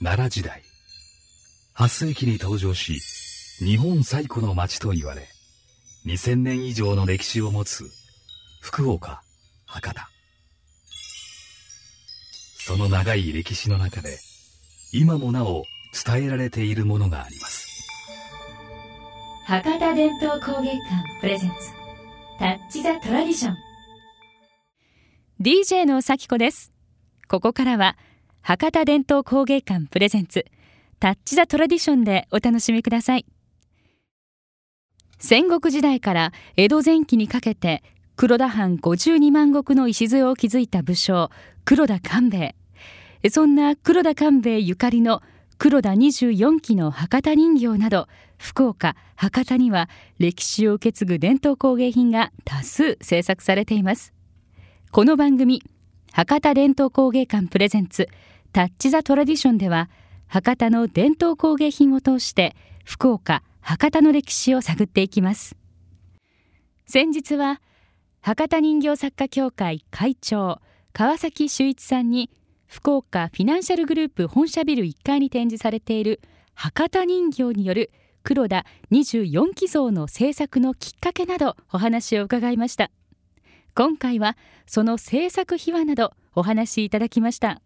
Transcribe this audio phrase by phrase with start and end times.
[0.00, 0.62] 奈良時代。
[1.74, 3.00] 8世紀に登場し
[3.58, 5.28] 日本最古の町と言われ
[6.06, 7.84] 2000年以上の歴史を持つ
[8.60, 9.22] 福岡
[9.66, 10.08] 博多。
[12.58, 14.18] その長い歴史の中で
[14.92, 17.66] 今もなお伝えられているものがあります。
[19.46, 20.80] 博多伝統工芸館
[21.20, 21.56] プレゼンツ
[22.38, 23.56] タッチ・ザ・トラディション。
[25.40, 26.72] DJ の咲子です。
[27.28, 27.96] ここからは
[28.48, 30.46] 博多伝統工芸館プレゼンツ
[31.00, 33.26] タッチ・ザ・トラディションでお楽しみください。
[35.18, 37.82] 戦国時代から江戸前期にかけて
[38.14, 41.30] 黒田藩52万石の礎を築いた武将
[41.64, 42.54] 黒田官兵
[43.24, 43.30] 衛。
[43.30, 45.22] そんな黒田官兵衛ゆかりの
[45.58, 48.06] 黒田24期の博多人形など
[48.38, 49.88] 福岡博多には
[50.20, 54.12] 歴史を受け継ぐ伝統工芸品が多数制作されています。
[54.92, 55.64] この番組
[56.12, 58.08] 博多伝統工芸館プレゼンツ
[58.56, 59.90] タッチ・ザ・トラディションでは
[60.28, 65.56] 博多の伝統工芸品を通して福岡博多の歴史を探っていきます。
[66.86, 67.60] 先日は
[68.22, 70.62] 博多人形作家協会会長
[70.94, 72.30] 川崎修一さんに
[72.66, 76.22] 福岡フィナンシャルグループ本社ビル1階に展示されている
[76.54, 77.90] 博多人形による
[78.22, 82.90] 黒田24期像の制作のきっかけなどお話を伺いました。
[83.74, 84.34] 今回は
[84.66, 87.60] その制作秘話などお話しいただきました。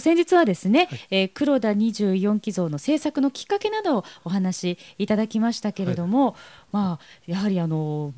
[0.00, 6.34] 先日はですね、はい、えー、黒田24期像の制作のきっかけなどをお話しいただきましたけれども、はい、
[6.72, 8.12] まあやはりあの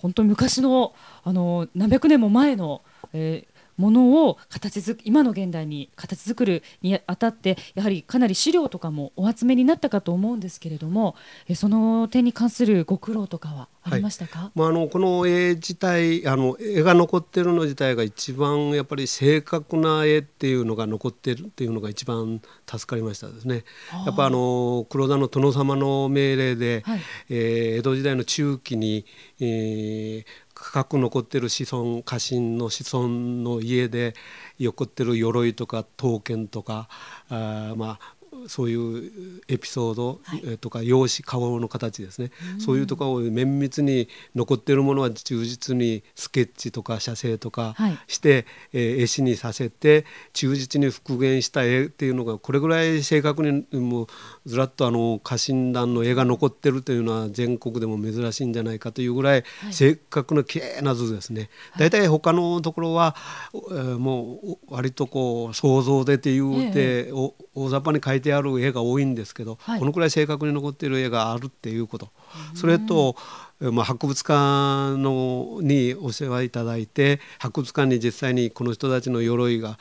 [0.00, 11.14] 本当に昔のあの何百年も前の、えーものを形づ今の現代に形作るにあたってやはりかなり資料とかもお集めになったかと思うんですけれども
[11.46, 23.64] えその点に関するご苦労とかはありましたか、はい、まあ、あのこの絵自体あの絵が残ってるの自体が一番やっぱり正確な絵っていうのが残ってるっていうのが一番助かりましたですね。
[24.04, 27.00] やっぱあの黒田の殿様の命令で、はい、
[27.30, 29.06] えー、江戸時代の中期に、
[29.40, 30.24] えー、
[30.60, 34.14] 深く残ってる子孫家臣の子孫の家で
[34.58, 36.88] 残ってる鎧とか刀剣とか
[37.30, 40.20] あまあそういうエピソード
[40.58, 47.74] とか用紙顔の形ですね、そういうところを綿密に残っているものは忠実にスケッチとか写生とか
[48.06, 48.44] して、はい、
[48.74, 54.06] えー、絵師にさせて忠実に復元した絵っていうのがこれぐらい正確にもう
[54.46, 61.50] ずらっとあの家臣団の絵が残ってるというのは全国でも珍しいんじゃないかというぐらい正確な綺麗な図ですね。
[61.78, 63.16] 大体、他のところは、
[63.52, 67.12] えー、もう割とこう想像でって言うて、ええ、
[67.58, 72.10] 大雑把に描いてある絵が多いんですけど、はい、このくらい正確に残っている絵があるっていうこと。
[72.54, 73.16] それと、
[73.60, 79.78] まあ、博物館のにお世話いただいて博物館に実際にこの人たちの鎧が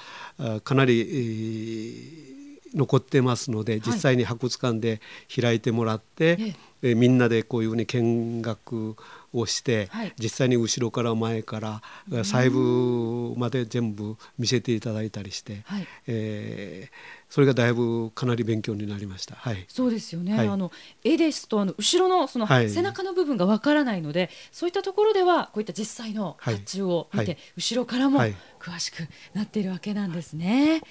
[0.63, 2.36] かなり、えー
[2.73, 5.01] 残ってますので実際に博物館で
[5.33, 8.95] 開いてもらって、はい、えみんなでこういうふうに見学
[9.33, 11.81] をして、はい、実際に後ろから前から
[12.23, 19.35] 細部まで全部見せていただいたりして、はい、えーそれがだいぶかなり勉強になりました。
[19.35, 19.65] はい。
[19.67, 20.37] そうですよね。
[20.37, 20.71] はい、あの
[21.03, 28.21] 絵ですとあの後ろのその背中の部分がわからないので、はい、そういったところではこういった実際の発注を見て、はい、後ろからも
[28.59, 30.81] 詳しくなっているわけなんですね。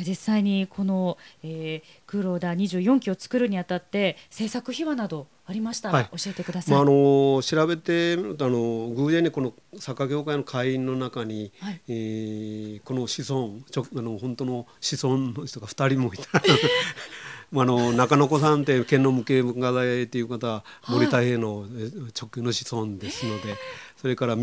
[0.00, 6.74] 実際にこの、えー、黒田24期を作るにあたって制作秘話などありましたら、はい、教えてください。
[6.74, 16.24] まあ、あの調べてみるとあの偶然にこのサッカー協会の会員の中に、はい、えー、この子孫ちょあの本当の子孫の人が2人もいた。
[17.54, 21.66] あの中野子さんって県の無形文化財という方は森田平の
[22.18, 23.56] 直系の子孫ですので、
[24.02, 24.36] それから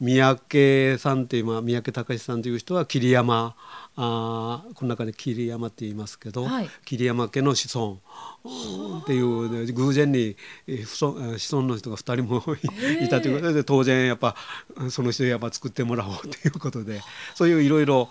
[0.00, 3.54] 三宅さんっていう、まあ、三宅隆さんという人は桐山。
[3.94, 8.00] あこの中で桐山って言いますけど、はい、桐山家の子孫。
[9.02, 10.36] っていう、ね、偶然に
[10.66, 12.42] 子孫の人が2人も
[13.00, 14.34] いたということで当然やっぱ
[14.90, 17.02] その人やっぱ作ってもらおうということで
[17.36, 18.08] そういういろいろ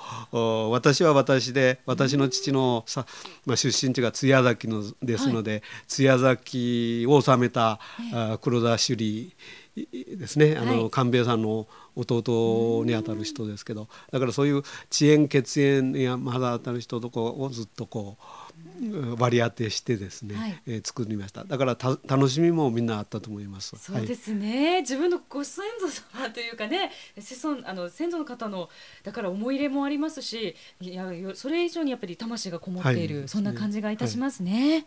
[0.72, 3.06] 私は私で私の父のさ、
[3.46, 7.80] まあ、出身地が津屋崎のですので、はい、津屋崎を治めた、
[8.14, 9.36] はい、黒田首里
[9.76, 10.58] ですね。
[10.58, 13.88] あの、官兵衛さんの弟にあたる人ですけど。
[14.12, 21.44] だからそういう遅延血縁やまだ当たる人とこをずっとこう割り当てしてですね、はい、えー、作りました。
[21.44, 23.76] だからた楽しみもみんなあったと思います。
[23.78, 28.70] そうですね、はい、自分のご先祖様というかね子孫あの先祖の方の
[29.04, 34.82] だから思い入れもありますしいやそれ以上にやっぱり魂がこもっている、はい、そんな感じがいたしますね、い。
[34.82, 34.86] や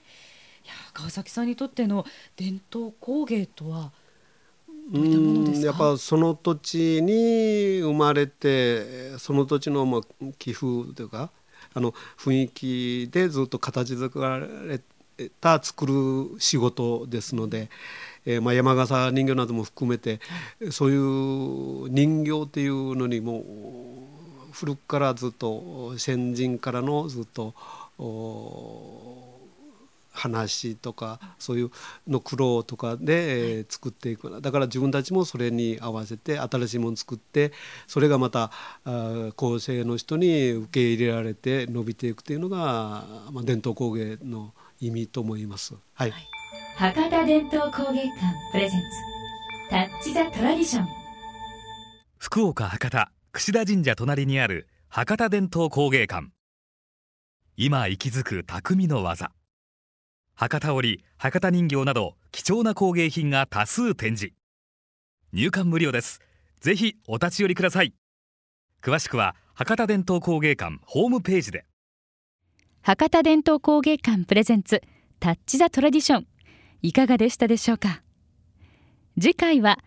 [0.92, 2.04] 川崎さんにとっての
[2.36, 3.92] 伝統工芸とは
[4.92, 10.00] うんやっぱその土地に生まれてその土地のまあ
[10.38, 11.30] 寄付というか、
[11.72, 14.80] あの雰囲気でずっと形作られ
[15.40, 17.70] た作る仕事ですので、
[18.26, 20.20] えー、まあ山笠人形なども含めて
[20.70, 23.44] そういう人形っていうのにも
[24.52, 27.54] 古くからずっと先人からのずっと
[30.14, 31.70] 話とかそういう
[32.08, 37.52] の苦労とかで、えー、作っていくだから自分たちもそれに合わせて新しいもの作って
[37.86, 38.50] それがまた
[38.84, 45.74] あ後世の人に受け入れられて伸びていくというのが、まあ、伝統工芸の意味と思います。
[45.94, 46.28] はい、はい、
[46.76, 48.12] 博多伝統工芸館
[48.52, 48.86] プレゼンツ
[49.70, 50.86] タッチザトラディション
[52.18, 56.28] 福岡博多櫛田神社隣にある博多伝統工芸館。
[57.56, 59.30] 今息づく匠の技
[60.36, 64.34] 博多織博多人形など貴重な工芸品が多数展示。
[65.32, 66.20] 入館無料です。
[66.60, 67.94] ぜひお立ち寄りください。
[68.82, 71.64] 詳しくは博多伝統工芸館ホームページで。
[72.82, 74.82] 博多伝統工芸館プレゼンツ
[75.20, 76.26] タッチザトラディション。
[76.82, 78.02] いかがでしたでしょうか？
[79.18, 79.78] 次回は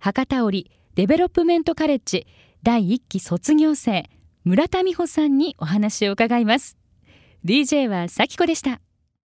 [0.00, 2.26] 博多織デベロップメントカレッジ
[2.64, 4.10] 第1期卒業生
[4.44, 6.76] 村田美穂さんにお話を伺います。
[7.44, 8.80] DJ は咲子でした。